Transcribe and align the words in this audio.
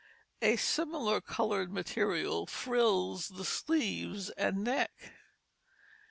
A 0.41 0.55
similar 0.55 1.21
colored 1.21 1.71
material 1.71 2.47
frills 2.47 3.27
the 3.27 3.45
sleeves 3.45 4.31
and 4.31 4.63
neck. 4.63 5.13